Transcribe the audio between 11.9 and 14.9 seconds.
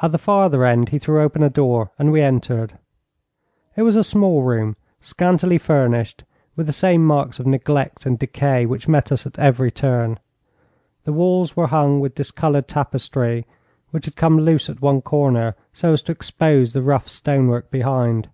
with discoloured tapestry, which had come loose at